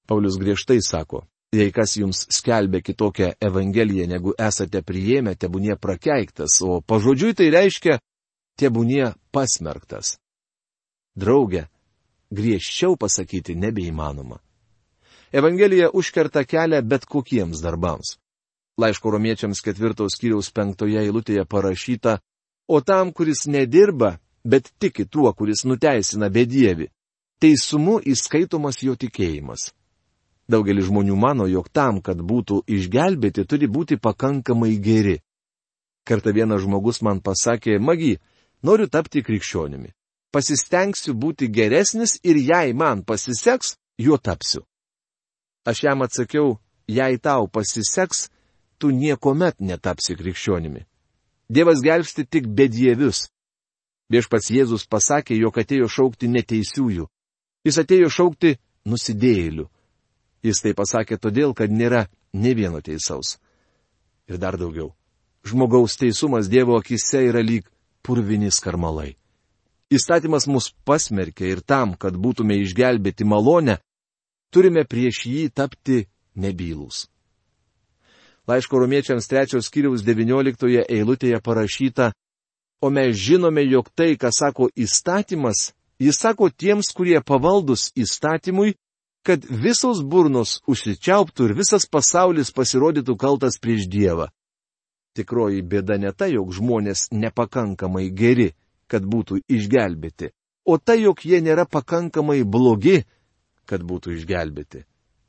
Paulius 0.09 0.37
griežtai 0.41 0.81
sako, 0.83 1.23
jei 1.55 1.71
kas 1.71 1.95
jums 1.97 2.25
skelbia 2.33 2.81
kitokią 2.83 3.31
evangeliją, 3.41 4.07
negu 4.09 4.33
esate 4.37 4.83
priėmę, 4.83 5.37
tebūnie 5.39 5.77
prakeiktas, 5.79 6.59
o 6.61 6.81
pažodžiui 6.81 7.37
tai 7.39 7.49
reiškia, 7.55 7.99
tebūnie 8.59 9.13
pasmerktas. 9.31 10.17
Drauge, 11.15 11.67
griežčiau 12.33 12.97
pasakyti 12.99 13.55
nebeįmanoma. 13.55 14.42
Evangelija 15.33 15.89
užkerta 15.93 16.43
kelią 16.43 16.81
bet 16.81 17.05
kokiems 17.05 17.61
darbams. 17.61 18.17
Laiško 18.77 19.11
romiečiams 19.11 19.61
ketvirtos 19.65 20.17
kiriaus 20.21 20.51
penktoje 20.53 20.99
eilutėje 21.01 21.45
parašyta, 21.49 22.19
o 22.67 22.81
tam, 22.81 23.11
kuris 23.11 23.47
nedirba, 23.49 24.17
bet 24.45 24.69
tiki 24.79 25.05
tuo, 25.05 25.33
kuris 25.33 25.63
nuteisina 25.65 26.29
bedievi, 26.29 26.89
teisumu 27.41 27.99
įskaitomas 28.13 28.83
jo 28.85 28.93
tikėjimas. 28.95 29.71
Daugelis 30.49 30.85
žmonių 30.89 31.15
mano, 31.17 31.47
jog 31.49 31.69
tam, 31.73 32.01
kad 32.01 32.21
būtų 32.21 32.63
išgelbėti, 32.67 33.45
turi 33.49 33.67
būti 33.67 33.97
pakankamai 33.97 34.75
geri. 34.77 35.15
Kartą 36.05 36.33
vienas 36.35 36.61
žmogus 36.61 37.01
man 37.01 37.23
pasakė, 37.25 37.79
magi, 37.79 38.19
noriu 38.61 38.85
tapti 38.85 39.23
krikščionimi. 39.23 39.93
Pasistengsiu 40.33 41.15
būti 41.17 41.49
geresnis 41.49 42.19
ir 42.21 42.37
jei 42.37 42.73
man 42.73 43.01
pasiseks, 43.01 43.77
juo 43.97 44.17
tapsiu. 44.17 44.65
Aš 45.65 45.83
jam 45.83 46.01
atsakiau, 46.03 46.57
jei 46.87 47.17
tau 47.17 47.47
pasiseks, 47.47 48.27
tu 48.77 48.91
niekuomet 48.91 49.59
netapsi 49.59 50.15
krikščionimi. 50.19 50.83
Dievas 51.49 51.83
gelbsti 51.83 52.25
tik 52.25 52.47
bedievius. 52.47 53.29
Viešpats 54.11 54.51
Jėzus 54.51 54.83
pasakė, 54.89 55.37
jog 55.39 55.57
atėjo 55.57 55.87
šaukti 55.87 56.27
neteisiųjų. 56.27 57.07
Jis 57.63 57.79
atėjo 57.79 58.09
šaukti 58.11 58.57
nusidėjėlių. 58.89 59.69
Jis 60.43 60.59
tai 60.59 60.73
pasakė 60.75 61.17
todėl, 61.17 61.53
kad 61.55 61.71
nėra 61.71 62.07
ne 62.33 62.51
vieno 62.53 62.81
teisaus. 62.83 63.37
Ir 64.27 64.37
dar 64.37 64.57
daugiau. 64.59 64.91
Žmogaus 65.47 65.95
teisumas 65.99 66.49
Dievo 66.51 66.75
akise 66.79 67.23
yra 67.29 67.39
lyg 67.43 67.67
purvinis 68.03 68.59
karmalai. 68.63 69.15
Įstatymas 69.93 70.47
mus 70.47 70.71
pasmerkia 70.87 71.51
ir 71.51 71.61
tam, 71.61 71.95
kad 71.95 72.15
būtume 72.19 72.55
išgelbėti 72.63 73.27
malonę, 73.27 73.77
turime 74.53 74.85
prieš 74.85 75.25
jį 75.25 75.47
tapti 75.55 76.03
nebylus. 76.35 77.07
Laiško 78.47 78.79
romiečiams 78.83 79.27
trečios 79.31 79.69
kiriaus 79.71 80.03
19 80.03 80.83
eilutėje 80.89 81.39
parašyta, 81.41 82.11
o 82.83 82.89
mes 82.91 83.15
žinome, 83.15 83.63
jog 83.63 83.87
tai, 83.95 84.17
ką 84.19 84.29
sako 84.35 84.67
įstatymas, 84.75 85.71
jis 85.99 86.19
sako 86.19 86.49
tiems, 86.51 86.91
kurie 86.91 87.21
pavaldus 87.23 87.91
įstatymui, 87.95 88.75
kad 89.23 89.45
visos 89.47 90.03
burnos 90.03 90.57
užsičiauptų 90.67 91.47
ir 91.47 91.55
visas 91.55 91.87
pasaulis 91.87 92.51
pasirodytų 92.51 93.15
kaltas 93.15 93.55
prieš 93.63 93.87
Dievą. 93.87 94.27
Tikroji 95.15 95.63
bėda 95.63 95.95
ne 96.01 96.11
ta, 96.11 96.27
jog 96.27 96.51
žmonės 96.51 97.07
nepakankamai 97.15 98.09
geri, 98.11 98.51
kad 98.91 99.05
būtų 99.07 99.39
išgelbėti, 99.47 100.33
o 100.67 100.75
ta, 100.77 100.97
jog 100.99 101.23
jie 101.23 101.39
nėra 101.39 101.63
pakankamai 101.69 102.43
blogi, 102.43 103.05
kad 103.69 103.83
būtų 103.83 104.17
išgelbėti. 104.17 104.83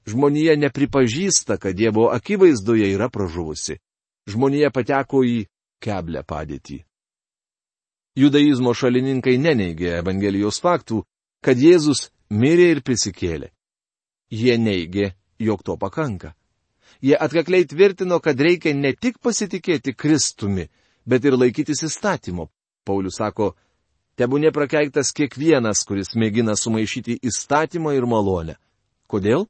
Žmonija 0.06 0.56
nepripažįsta, 0.60 1.56
kad 1.56 1.76
Dievo 1.76 2.10
akivaizdoje 2.12 2.90
yra 2.92 3.08
pražuvusi. 3.08 3.78
Žmonija 4.28 4.70
pateko 4.72 5.22
į 5.24 5.46
keblę 5.80 6.24
padėtį. 6.28 6.82
Judaizmo 8.14 8.74
šalininkai 8.76 9.38
neneigė 9.42 9.96
Evangelijos 9.98 10.60
faktų, 10.62 11.02
kad 11.42 11.58
Jėzus 11.58 12.10
mirė 12.30 12.70
ir 12.76 12.80
prisikėlė. 12.86 13.50
Jie 14.30 14.56
neigė, 14.58 15.14
jog 15.38 15.64
to 15.66 15.76
pakanka. 15.76 16.34
Jie 17.02 17.16
atkakliai 17.18 17.66
tvirtino, 17.66 18.20
kad 18.20 18.40
reikia 18.40 18.74
ne 18.74 18.94
tik 18.94 19.18
pasitikėti 19.18 19.96
Kristumi, 19.96 20.68
bet 21.04 21.24
ir 21.24 21.36
laikytis 21.36 21.82
įstatymo. 21.88 22.48
Paulius 22.84 23.18
sako, 23.18 23.54
tebu 24.16 24.38
neprakeiktas 24.42 25.12
kiekvienas, 25.16 25.84
kuris 25.88 26.14
mėgina 26.18 26.56
sumaišyti 26.58 27.18
įstatymą 27.22 27.94
ir 27.96 28.06
malonę. 28.06 28.56
Kodėl? 29.10 29.46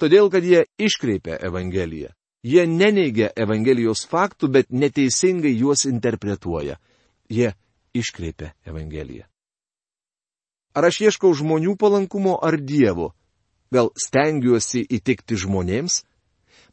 Todėl, 0.00 0.30
kad 0.32 0.44
jie 0.44 0.64
iškreipia 0.80 1.36
Evangeliją. 1.44 2.14
Jie 2.42 2.64
neneigia 2.66 3.28
Evangelijos 3.36 4.06
faktų, 4.08 4.48
bet 4.48 4.70
neteisingai 4.72 5.52
juos 5.52 5.84
interpretuoja. 5.84 6.78
Jie 7.28 7.52
iškreipia 7.92 8.54
Evangeliją. 8.64 9.26
Ar 10.72 10.86
aš 10.86 11.00
ieškau 11.08 11.34
žmonių 11.36 11.74
palankumo 11.76 12.38
ar 12.40 12.56
Dievo? 12.56 13.10
Gal 13.74 13.90
stengiuosi 13.98 14.86
įtikti 14.86 15.36
žmonėms? 15.38 16.04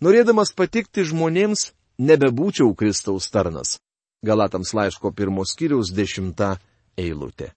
Norėdamas 0.01 0.53
patikti 0.53 1.03
žmonėms, 1.05 1.71
nebebūčiau 1.97 2.71
Kristaus 2.77 3.29
tarnas. 3.33 3.77
Galatams 4.25 4.73
laiško 4.73 5.11
pirmos 5.11 5.53
kiriaus 5.57 5.91
dešimta 5.93 6.57
eilutė. 6.97 7.51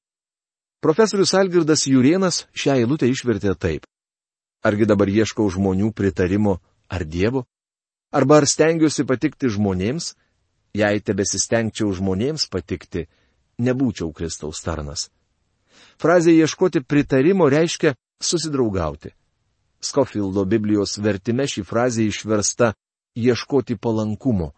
Profesorius 0.80 1.34
Algirdas 1.36 1.86
Jurienas 1.88 2.46
šią 2.56 2.78
eilutę 2.80 3.08
išvertė 3.10 3.54
taip. 3.58 3.86
Argi 4.64 4.86
dabar 4.88 5.08
ieškau 5.08 5.48
žmonių 5.52 5.92
pritarimo 5.96 6.58
ar 6.88 7.04
Dievo? 7.04 7.44
Arba 8.12 8.40
ar 8.40 8.46
stengiuosi 8.48 9.04
patikti 9.08 9.48
žmonėms? 9.52 10.14
Jei 10.76 11.00
tebesistengčiau 11.02 11.90
žmonėms 11.96 12.46
patikti, 12.50 13.08
nebūčiau 13.58 14.12
Kristaus 14.14 14.62
tarnas. 14.62 15.08
Frazė 16.00 16.32
ieškoti 16.36 16.82
pritarimo 16.86 17.48
reiškia 17.50 17.94
susidraugauti. 18.22 19.10
Skofildo 19.80 20.44
Biblijos 20.44 20.98
vertime 21.00 21.46
ši 21.48 21.64
frazė 21.64 22.06
išversta 22.08 22.74
ieškoti 23.16 23.76
palankumo. 23.76 24.52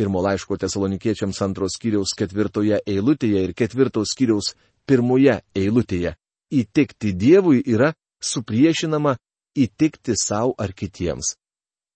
Pirmo 0.00 0.22
laiško 0.24 0.56
tesalonikiečiams 0.56 1.42
antros 1.44 1.74
skyriaus 1.76 2.14
ketvirtoje 2.16 2.78
eilutėje 2.88 3.40
ir 3.44 3.50
ketvirtos 3.52 4.14
skyriaus 4.14 4.54
pirmoje 4.88 5.34
eilutėje 5.52 6.14
įtikti 6.50 7.10
Dievui 7.12 7.60
yra 7.68 7.90
supriešinama 8.24 9.12
įtikti 9.60 10.16
savo 10.16 10.54
ar 10.56 10.72
kitiems. 10.72 11.34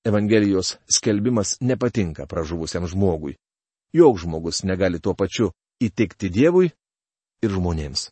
Evangelijos 0.05 0.75
skelbimas 0.85 1.55
nepatinka 1.65 2.27
pražuvusiam 2.29 2.85
žmogui. 2.85 3.39
Joks 3.97 4.27
žmogus 4.27 4.61
negali 4.69 5.01
tuo 5.01 5.17
pačiu 5.17 5.55
įtikti 5.81 6.29
Dievui 6.29 6.69
ir 7.41 7.57
žmonėms. 7.57 8.11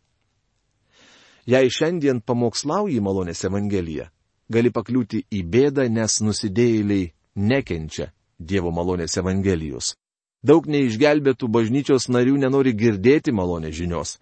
Jei 1.52 1.68
šiandien 1.68 2.24
pamokslauji 2.24 3.04
malonės 3.04 3.44
Evangeliją, 3.44 4.08
gali 4.48 4.72
pakliūti 4.72 5.26
į 5.28 5.44
bėdą, 5.52 5.84
nes 5.92 6.20
nusidėjėliai 6.24 7.12
nekenčia 7.36 8.08
Dievo 8.38 8.72
malonės 8.74 9.16
Evangelijos. 9.20 9.94
Daug 10.42 10.66
neišgelbėtų 10.66 11.48
bažnyčios 11.48 12.08
narių 12.08 12.38
nenori 12.42 12.72
girdėti 12.74 13.32
malonės 13.32 13.76
žinios. 13.76 14.16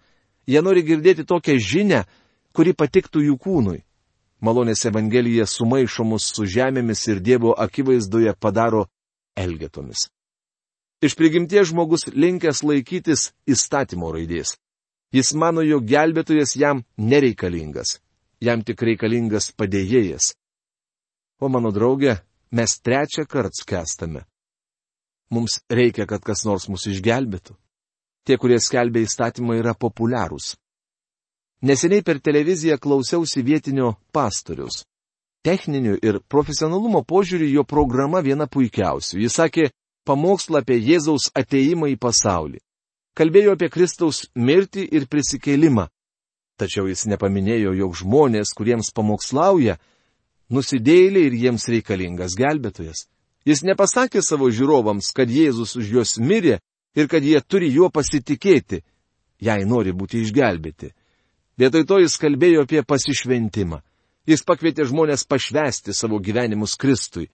Jie 0.45 0.61
nori 0.61 0.83
girdėti 0.85 1.25
tokią 1.25 1.57
žinę, 1.57 2.03
kuri 2.53 2.73
patiktų 2.73 3.23
jų 3.25 3.37
kūnui. 3.41 3.79
Malonės 4.41 4.85
Evangelija 4.89 5.45
sumaišomus 5.45 6.31
su 6.35 6.45
žemėmis 6.45 7.07
ir 7.07 7.21
Dievo 7.21 7.53
akivaizdoje 7.57 8.33
padaro 8.39 8.87
elgetomis. 9.37 10.09
Iš 11.01 11.15
prigimties 11.17 11.71
žmogus 11.71 12.05
linkęs 12.13 12.61
laikytis 12.61 13.31
įstatymo 13.49 14.11
raidės. 14.13 14.57
Jis 15.11 15.33
mano, 15.33 15.61
jog 15.65 15.85
gelbėtojas 15.89 16.55
jam 16.55 16.85
nereikalingas. 16.97 17.99
jam 18.41 18.63
tik 18.65 18.81
reikalingas 18.81 19.51
padėjėjas. 19.53 20.33
O 21.41 21.49
mano 21.49 21.71
draugė, 21.73 22.17
mes 22.51 22.79
trečią 22.81 23.25
kartą 23.25 23.61
skęstame. 23.61 24.25
Mums 25.31 25.61
reikia, 25.69 26.05
kad 26.05 26.23
kas 26.23 26.43
nors 26.45 26.67
mus 26.67 26.87
išgelbėtų. 26.91 27.55
Tie, 28.27 28.37
kurie 28.37 28.59
skelbia 28.59 29.05
įstatymą, 29.07 29.55
yra 29.61 29.73
populiarūs. 29.73 30.55
Neseniai 31.61 32.03
per 32.03 32.19
televiziją 32.19 32.77
klausiausi 32.81 33.43
vietinio 33.45 33.95
pastorius. 34.11 34.83
Techniniu 35.45 35.95
ir 35.97 36.19
profesionalumo 36.29 37.01
požiūriu 37.07 37.47
jo 37.49 37.63
programa 37.65 38.21
viena 38.21 38.45
puikiausių. 38.45 39.21
Jis 39.23 39.37
sakė 39.39 39.69
pamokslą 40.05 40.61
apie 40.61 40.77
Jėzaus 40.81 41.31
ateimą 41.37 41.89
į 41.93 41.97
pasaulį. 42.01 42.59
Kalbėjo 43.17 43.55
apie 43.55 43.69
Kristaus 43.69 44.27
mirtį 44.35 44.85
ir 44.91 45.07
prisikėlimą. 45.11 45.87
Tačiau 46.61 46.85
jis 46.89 47.07
nepaminėjo, 47.09 47.73
jog 47.73 47.95
žmonės, 47.97 48.53
kuriems 48.57 48.91
pamokslauja, 48.93 49.79
nusidėlė 50.51 51.25
ir 51.29 51.37
jiems 51.45 51.67
reikalingas 51.71 52.35
gelbėtojas. 52.37 53.07
Jis 53.47 53.63
nepasakė 53.65 54.21
savo 54.21 54.51
žiūrovams, 54.53 55.09
kad 55.15 55.31
Jėzus 55.31 55.73
už 55.79 55.93
juos 55.95 56.17
mirė 56.21 56.59
ir 56.93 57.07
kad 57.09 57.23
jie 57.23 57.39
turi 57.41 57.71
juo 57.73 57.89
pasitikėti, 57.89 58.83
jei 59.41 59.65
nori 59.65 59.95
būti 59.95 60.21
išgelbėti. 60.21 60.91
Vietoj 61.57 61.85
to 61.87 62.01
jis 62.03 62.17
kalbėjo 62.21 62.65
apie 62.67 62.83
pasišventimą. 62.85 63.81
Jis 64.29 64.43
pakvietė 64.45 64.85
žmonės 64.85 65.25
pašvesti 65.25 65.95
savo 65.97 66.19
gyvenimus 66.21 66.75
Kristui. 66.77 67.31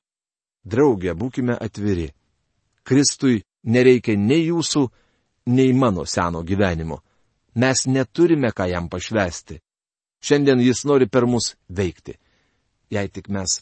Drauge, 0.64 1.12
būkime 1.12 1.58
atviri. 1.60 2.08
Kristui 2.88 3.42
nereikia 3.68 4.16
nei 4.16 4.48
jūsų, 4.48 4.86
nei 5.52 5.74
mano 5.76 6.06
seno 6.08 6.44
gyvenimo. 6.48 7.02
Mes 7.60 7.84
neturime 7.88 8.54
ką 8.56 8.70
jam 8.72 8.88
pašvesti. 8.88 9.60
Šiandien 10.24 10.64
jis 10.64 10.86
nori 10.88 11.10
per 11.12 11.28
mus 11.28 11.56
veikti 11.68 12.16
jei 12.94 13.10
tik 13.10 13.30
mes 13.30 13.62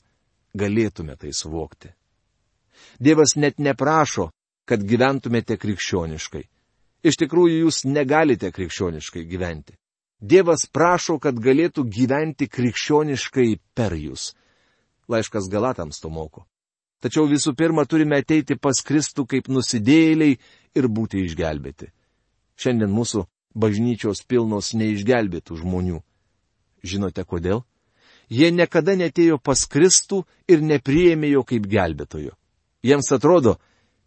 galėtume 0.55 1.15
tai 1.19 1.33
suvokti. 1.33 1.91
Dievas 2.99 3.35
net 3.35 3.59
neprašo, 3.59 4.29
kad 4.65 4.83
gyventumėte 4.83 5.57
krikščioniškai. 5.61 6.43
Iš 7.05 7.19
tikrųjų, 7.21 7.65
jūs 7.65 7.83
negalite 7.85 8.49
krikščioniškai 8.51 9.25
gyventi. 9.29 9.75
Dievas 10.19 10.65
prašo, 10.71 11.19
kad 11.21 11.38
galėtų 11.38 11.85
gyventi 11.91 12.47
krikščioniškai 12.49 13.49
per 13.77 13.93
jūs. 13.93 14.33
Laiškas 15.11 15.49
Galatams 15.51 15.99
to 16.01 16.09
moko. 16.09 16.47
Tačiau 17.03 17.27
visų 17.29 17.53
pirma 17.53 17.85
turime 17.85 18.17
ateiti 18.17 18.55
pas 18.57 18.79
Kristų 18.81 19.27
kaip 19.29 19.51
nusidėjėliai 19.51 20.39
ir 20.79 20.88
būti 20.89 21.21
išgelbėti. 21.27 21.91
Šiandien 22.57 22.89
mūsų 22.89 23.25
bažnyčios 23.53 24.23
pilnos 24.25 24.73
neišgelbėtų 24.73 25.59
žmonių. 25.61 25.99
Žinote 26.81 27.25
kodėl? 27.27 27.61
Jie 28.29 28.51
niekada 28.51 28.95
netėjo 28.95 29.38
pas 29.41 29.65
Kristų 29.67 30.23
ir 30.47 30.61
nepriėmė 30.61 31.31
jo 31.33 31.43
kaip 31.43 31.67
gelbėtojo. 31.69 32.33
Jiems 32.85 33.11
atrodo, 33.11 33.57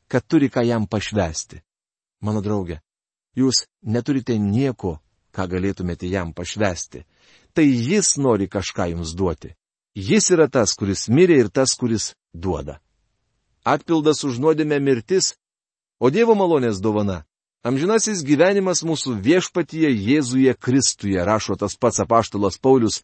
kad 0.09 0.27
turi 0.27 0.49
ką 0.51 0.65
jam 0.67 0.87
pašvesti. 0.87 1.63
Mano 2.23 2.43
draugė, 2.43 2.81
jūs 3.37 3.67
neturite 3.83 4.39
nieko, 4.39 4.99
ką 5.35 5.47
galėtumėte 5.51 6.09
jam 6.11 6.33
pašvesti. 6.35 7.05
Tai 7.55 7.65
jis 7.65 8.17
nori 8.19 8.49
kažką 8.49 8.91
jums 8.95 9.15
duoti. 9.15 9.55
Jis 9.95 10.31
yra 10.31 10.49
tas, 10.49 10.75
kuris 10.79 11.09
mirė 11.11 11.41
ir 11.43 11.49
tas, 11.51 11.75
kuris 11.75 12.13
duoda. 12.33 12.79
Atpildas 13.67 14.23
už 14.25 14.39
nuodėmę 14.39 14.79
mirtis, 14.81 15.35
o 15.99 16.11
Dievo 16.11 16.37
malonės 16.39 16.79
dovana. 16.81 17.25
Amžinasis 17.67 18.23
gyvenimas 18.23 18.85
mūsų 18.87 19.17
viešpatyje 19.19 19.91
Jėzuje 19.91 20.55
Kristuje, 20.55 21.19
rašo 21.19 21.57
tas 21.59 21.75
pats 21.75 21.99
apaštalas 22.05 22.61
Paulius 22.63 23.03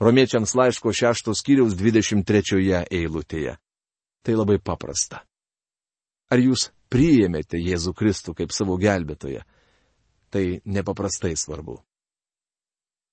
Romiečiams 0.00 0.54
laiško 0.56 0.92
šeštos 0.96 1.42
kiriaus 1.44 1.74
23 1.76 2.86
eilutėje. 2.88 3.58
Tai 4.24 4.34
labai 4.36 4.56
paprasta. 4.58 5.20
Ar 6.32 6.40
jūs 6.40 6.70
priėmėte 6.92 7.60
Jėzų 7.60 7.92
Kristų 7.96 8.34
kaip 8.38 8.52
savo 8.52 8.78
gelbėtoją? 8.80 9.44
Tai 10.30 10.44
nepaprastai 10.64 11.34
svarbu. 11.36 11.80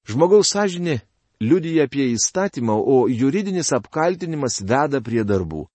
Žmogaus 0.08 0.54
sąžinė 0.54 1.02
liudyja 1.44 1.88
apie 1.88 2.08
įstatymą, 2.14 2.78
o 2.80 3.08
juridinis 3.12 3.74
apkaltinimas 3.76 4.62
veda 4.62 5.02
prie 5.04 5.26
darbų. 5.28 5.66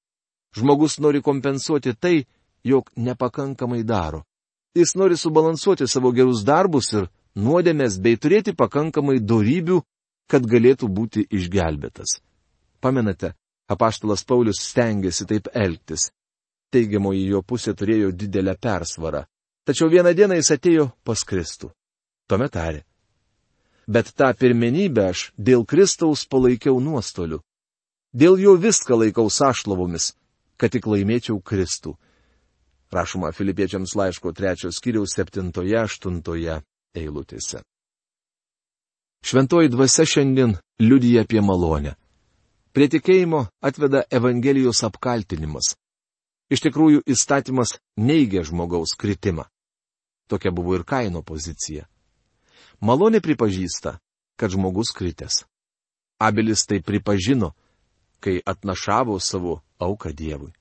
Žmogus 0.57 0.99
nori 1.01 1.21
kompensuoti 1.21 1.93
tai, 1.95 2.27
jog 2.65 2.89
nepakankamai 2.97 3.83
daro. 3.85 4.25
Jis 4.75 4.95
nori 4.97 5.17
subalansuoti 5.17 5.89
savo 5.89 6.13
gerus 6.17 6.45
darbus 6.45 6.93
ir 6.97 7.09
nuodėmės 7.37 7.99
bei 8.01 8.17
turėti 8.17 8.55
pakankamai 8.57 9.19
darybių, 9.21 9.83
kad 10.33 10.47
galėtų 10.49 10.89
būti 10.89 11.27
išgelbėtas. 11.29 12.17
Pamenate, 12.81 13.35
apaštalas 13.69 14.25
Paulius 14.25 14.63
stengiasi 14.65 15.27
taip 15.29 15.51
elgtis. 15.53 16.09
Teigiamoji 16.73 17.27
jo 17.29 17.43
pusė 17.45 17.75
turėjo 17.77 18.15
didelę 18.17 18.57
persvarą. 18.57 19.27
Tačiau 19.69 19.91
vieną 19.93 20.15
dieną 20.17 20.39
jis 20.41 20.55
atėjo 20.57 20.89
pas 21.05 21.21
Kristų. 21.29 21.69
Tuomet 22.27 22.55
tarė. 22.57 22.81
Bet 23.87 24.15
tą 24.17 24.31
pirmenybę 24.39 25.05
aš 25.11 25.27
dėl 25.37 25.67
Kristaus 25.69 26.25
palaikiau 26.25 26.81
nuostoliu. 26.81 27.43
Dėl 28.13 28.41
jo 28.41 28.57
viską 28.57 28.97
laikau 28.97 29.29
sašlavomis, 29.31 30.15
kad 30.57 30.73
tik 30.73 30.89
laimėčiau 30.89 31.43
Kristų. 31.45 31.93
Rašoma 32.93 33.33
Filipiečiams 33.37 33.95
laiško 33.97 34.33
trečios 34.37 34.81
kiriaus 34.81 35.15
septintoje, 35.17 35.77
aštuntoje 35.81 36.59
eilutėse. 36.97 37.63
Šventoji 39.23 39.69
dvasia 39.69 40.05
šiandien 40.05 40.57
liudyja 40.81 41.23
apie 41.23 41.41
malonę. 41.41 41.95
Prie 42.73 42.89
tikėjimo 42.89 43.47
atveda 43.63 44.03
Evangelijos 44.11 44.83
apkaltinimas. 44.87 45.75
Iš 46.53 46.65
tikrųjų, 46.67 47.03
įstatymas 47.07 47.79
neigia 47.97 48.43
žmogaus 48.45 48.97
kritimą. 48.99 49.47
Tokia 50.29 50.51
buvo 50.53 50.75
ir 50.77 50.85
kaino 50.85 51.23
pozicija. 51.23 51.87
Malonė 52.81 53.23
pripažįsta, 53.23 53.99
kad 54.37 54.51
žmogus 54.51 54.91
kritęs. 54.97 55.45
Abelis 56.19 56.67
tai 56.67 56.81
pripažino, 56.83 57.53
kai 58.21 58.41
atnašavo 58.45 59.21
savo 59.21 59.61
auką 59.79 60.13
Dievui. 60.13 60.53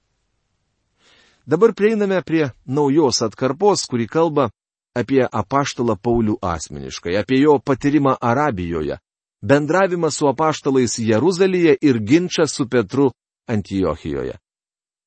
Dabar 1.46 1.74
prieiname 1.74 2.22
prie 2.22 2.52
naujos 2.66 3.22
atkarpos, 3.26 3.88
kuri 3.90 4.08
kalba 4.08 4.52
apie 4.96 5.24
apaštalą 5.26 5.96
Paulių 5.96 6.38
asmeniškai, 6.42 7.16
apie 7.18 7.40
jo 7.42 7.60
patyrimą 7.60 8.18
Arabijoje, 8.22 8.98
bendravimą 9.42 10.12
su 10.12 10.28
apaštalais 10.28 11.00
Jeruzalėje 11.00 11.78
ir 11.82 12.00
ginčą 12.00 12.48
su 12.48 12.68
Petru 12.68 13.12
Antijochijoje. 13.48 14.38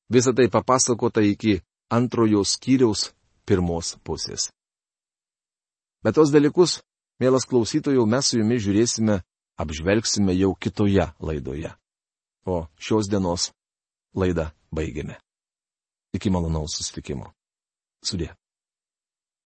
Visą 0.09 0.35
tai 0.35 0.49
papasakota 0.49 1.21
iki 1.21 1.61
antrojo 1.89 2.43
skyriaus 2.45 3.13
pirmos 3.45 3.95
pusės. 4.05 4.49
Bet 6.05 6.17
tos 6.17 6.29
dalykus, 6.29 6.81
mielas 7.19 7.47
klausytojų, 7.49 8.05
mes 8.05 8.29
su 8.29 8.37
jumis 8.37 8.61
žiūrėsime, 8.61 9.21
apžvelgsime 9.57 10.35
jau 10.37 10.53
kitoje 10.53 11.09
laidoje. 11.19 11.73
O 12.45 12.67
šios 12.77 13.09
dienos 13.09 13.49
laidą 14.13 14.51
baigėme. 14.69 15.17
Iki 16.13 16.29
malonaus 16.29 16.77
susitikimo. 16.77 17.33
Sudė. 18.05 18.35